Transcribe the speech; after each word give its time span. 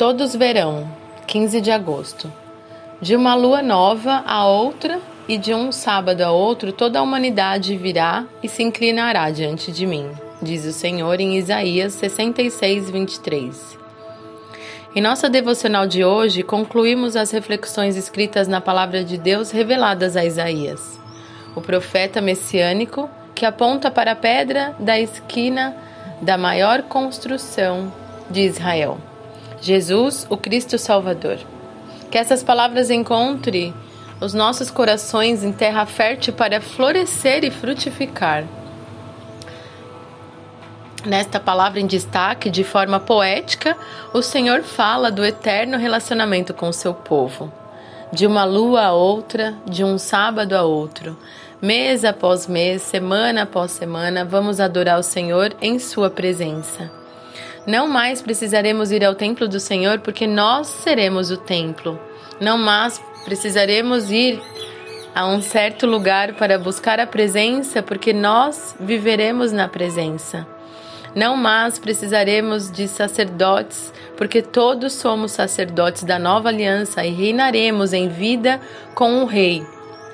Todos 0.00 0.34
verão, 0.34 0.90
15 1.26 1.60
de 1.60 1.70
agosto. 1.70 2.32
De 3.02 3.14
uma 3.14 3.34
lua 3.34 3.60
nova 3.60 4.22
a 4.26 4.48
outra 4.48 4.98
e 5.28 5.36
de 5.36 5.52
um 5.52 5.70
sábado 5.70 6.22
a 6.22 6.30
outro, 6.30 6.72
toda 6.72 6.98
a 6.98 7.02
humanidade 7.02 7.76
virá 7.76 8.24
e 8.42 8.48
se 8.48 8.62
inclinará 8.62 9.30
diante 9.30 9.70
de 9.70 9.84
mim, 9.84 10.10
diz 10.40 10.64
o 10.64 10.72
Senhor 10.72 11.20
em 11.20 11.36
Isaías 11.36 11.92
66, 11.92 12.88
23. 12.88 13.78
Em 14.96 15.02
nossa 15.02 15.28
devocional 15.28 15.86
de 15.86 16.02
hoje, 16.02 16.42
concluímos 16.42 17.14
as 17.14 17.30
reflexões 17.30 17.94
escritas 17.94 18.48
na 18.48 18.62
palavra 18.62 19.04
de 19.04 19.18
Deus 19.18 19.50
reveladas 19.50 20.16
a 20.16 20.24
Isaías, 20.24 20.98
o 21.54 21.60
profeta 21.60 22.22
messiânico 22.22 23.06
que 23.34 23.44
aponta 23.44 23.90
para 23.90 24.12
a 24.12 24.16
pedra 24.16 24.74
da 24.78 24.98
esquina 24.98 25.76
da 26.22 26.38
maior 26.38 26.84
construção 26.84 27.92
de 28.30 28.40
Israel. 28.40 29.09
Jesus, 29.60 30.26
o 30.30 30.36
Cristo 30.36 30.78
Salvador. 30.78 31.38
Que 32.10 32.18
essas 32.18 32.42
palavras 32.42 32.90
encontrem 32.90 33.74
os 34.20 34.34
nossos 34.34 34.70
corações 34.70 35.42
em 35.42 35.52
terra 35.52 35.86
fértil 35.86 36.34
para 36.34 36.60
florescer 36.60 37.44
e 37.44 37.50
frutificar. 37.50 38.44
Nesta 41.06 41.40
palavra 41.40 41.80
em 41.80 41.86
destaque, 41.86 42.50
de 42.50 42.62
forma 42.62 43.00
poética, 43.00 43.74
o 44.12 44.20
Senhor 44.20 44.62
fala 44.62 45.10
do 45.10 45.24
eterno 45.24 45.78
relacionamento 45.78 46.52
com 46.52 46.68
o 46.68 46.74
seu 46.74 46.92
povo. 46.92 47.50
De 48.12 48.26
uma 48.26 48.44
lua 48.44 48.82
a 48.82 48.92
outra, 48.92 49.54
de 49.64 49.82
um 49.82 49.96
sábado 49.96 50.54
a 50.54 50.62
outro, 50.62 51.16
mês 51.62 52.04
após 52.04 52.46
mês, 52.46 52.82
semana 52.82 53.44
após 53.44 53.70
semana, 53.70 54.24
vamos 54.24 54.60
adorar 54.60 54.98
o 54.98 55.02
Senhor 55.02 55.54
em 55.62 55.78
Sua 55.78 56.10
presença. 56.10 56.99
Não 57.66 57.86
mais 57.86 58.22
precisaremos 58.22 58.90
ir 58.90 59.04
ao 59.04 59.14
templo 59.14 59.46
do 59.46 59.60
Senhor, 59.60 60.00
porque 60.00 60.26
nós 60.26 60.66
seremos 60.66 61.30
o 61.30 61.36
templo. 61.36 62.00
Não 62.40 62.56
mais 62.56 63.00
precisaremos 63.24 64.10
ir 64.10 64.40
a 65.14 65.26
um 65.26 65.42
certo 65.42 65.86
lugar 65.86 66.34
para 66.34 66.58
buscar 66.58 66.98
a 66.98 67.06
presença, 67.06 67.82
porque 67.82 68.12
nós 68.12 68.74
viveremos 68.80 69.52
na 69.52 69.68
presença. 69.68 70.46
Não 71.14 71.36
mais 71.36 71.78
precisaremos 71.78 72.70
de 72.70 72.86
sacerdotes, 72.86 73.92
porque 74.16 74.40
todos 74.40 74.92
somos 74.92 75.32
sacerdotes 75.32 76.04
da 76.04 76.18
nova 76.18 76.48
aliança 76.48 77.04
e 77.04 77.10
reinaremos 77.10 77.92
em 77.92 78.08
vida 78.08 78.60
com 78.94 79.22
o 79.22 79.26
Rei, 79.26 79.66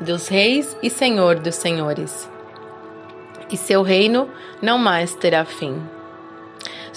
dos 0.00 0.26
reis 0.28 0.76
e 0.82 0.90
Senhor 0.90 1.36
dos 1.36 1.54
senhores. 1.54 2.28
E 3.50 3.56
seu 3.56 3.82
reino 3.82 4.28
não 4.60 4.78
mais 4.78 5.14
terá 5.14 5.44
fim. 5.44 5.80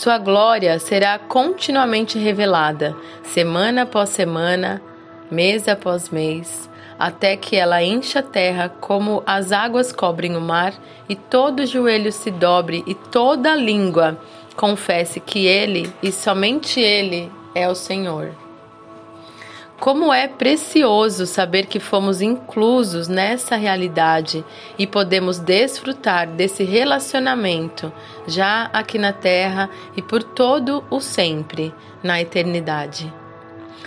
Sua 0.00 0.16
glória 0.16 0.78
será 0.78 1.18
continuamente 1.18 2.18
revelada, 2.18 2.96
semana 3.22 3.82
após 3.82 4.08
semana, 4.08 4.80
mês 5.30 5.68
após 5.68 6.08
mês, 6.08 6.70
até 6.98 7.36
que 7.36 7.54
ela 7.54 7.82
encha 7.82 8.20
a 8.20 8.22
terra 8.22 8.70
como 8.80 9.22
as 9.26 9.52
águas 9.52 9.92
cobrem 9.92 10.38
o 10.38 10.40
mar, 10.40 10.72
e 11.06 11.14
todo 11.14 11.66
joelho 11.66 12.10
se 12.12 12.30
dobre 12.30 12.82
e 12.86 12.94
toda 12.94 13.54
língua 13.54 14.18
confesse 14.56 15.20
que 15.20 15.44
Ele 15.46 15.92
e 16.02 16.10
somente 16.10 16.80
Ele 16.80 17.30
é 17.54 17.68
o 17.68 17.74
Senhor. 17.74 18.30
Como 19.80 20.12
é 20.12 20.28
precioso 20.28 21.24
saber 21.24 21.64
que 21.64 21.80
fomos 21.80 22.20
inclusos 22.20 23.08
nessa 23.08 23.56
realidade 23.56 24.44
e 24.78 24.86
podemos 24.86 25.38
desfrutar 25.38 26.28
desse 26.28 26.64
relacionamento 26.64 27.90
já 28.26 28.68
aqui 28.74 28.98
na 28.98 29.14
terra 29.14 29.70
e 29.96 30.02
por 30.02 30.22
todo 30.22 30.84
o 30.90 31.00
sempre 31.00 31.72
na 32.02 32.20
eternidade. 32.20 33.10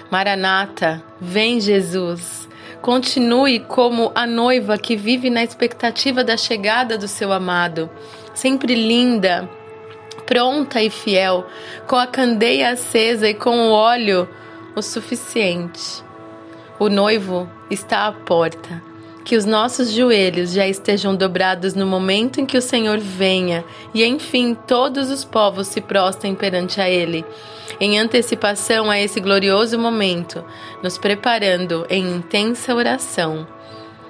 Maranata, 0.09 1.03
vem 1.21 1.61
Jesus. 1.61 2.49
Continue 2.81 3.59
como 3.59 4.11
a 4.16 4.25
noiva 4.25 4.80
que 4.80 4.95
vive 4.95 5.30
na 5.30 5.43
expectativa 5.43 6.23
da 6.23 6.36
chegada 6.36 6.98
do 6.98 7.08
seu 7.08 7.31
amado, 7.31 7.87
sempre 8.33 8.73
linda, 8.73 9.48
pronta 10.25 10.81
e 10.81 10.89
fiel, 10.89 11.45
com 11.87 11.95
a 11.95 12.08
candeia 12.08 12.71
acesa 12.71 13.30
e 13.30 13.36
com 13.36 13.70
o 13.70 13.71
óleo 13.71 14.27
o 14.76 14.82
suficiente. 14.82 16.04
O 16.80 16.89
noivo 16.89 17.50
está 17.70 18.08
à 18.08 18.11
porta. 18.11 18.82
Que 19.23 19.38
os 19.38 19.45
nossos 19.45 19.92
joelhos 19.92 20.52
já 20.52 20.67
estejam 20.67 21.16
dobrados 21.16 21.73
no 21.73 21.86
momento 21.86 22.42
em 22.42 22.45
que 22.45 22.58
o 22.58 22.61
Senhor 22.61 23.00
venha 23.00 23.64
e, 23.94 24.04
enfim, 24.04 24.54
todos 24.67 25.10
os 25.10 25.23
povos 25.23 25.67
se 25.67 25.80
prostem 25.80 26.36
perante 26.36 26.82
a 26.82 26.89
Ele, 26.89 27.23
em 27.80 27.98
antecipação 27.98 28.92
a 28.92 29.00
esse 29.00 29.22
glorioso 29.22 29.80
momento, 29.80 30.44
nos 30.82 30.98
preparando 30.98 31.86
em 31.90 32.17
intensa 32.17 32.76
oração. 32.76 33.48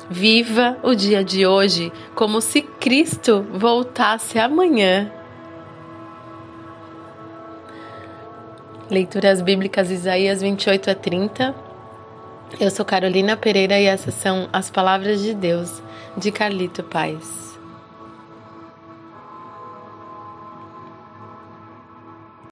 Viva 0.09 0.77
o 0.81 0.95
dia 0.95 1.23
de 1.23 1.45
hoje 1.45 1.91
como 2.15 2.41
se 2.41 2.61
Cristo 2.61 3.45
voltasse 3.53 4.39
amanhã. 4.39 5.11
Leituras 8.93 9.41
Bíblicas 9.41 9.89
Isaías 9.89 10.43
28 10.43 10.91
a 10.91 10.93
30. 10.93 11.55
Eu 12.59 12.69
sou 12.69 12.85
Carolina 12.85 13.35
Pereira 13.35 13.79
e 13.79 13.85
essas 13.85 14.13
são 14.13 14.47
as 14.53 14.69
palavras 14.69 15.19
de 15.19 15.33
Deus 15.33 15.81
de 16.15 16.31
Carlito 16.31 16.83
Paz. 16.83 17.52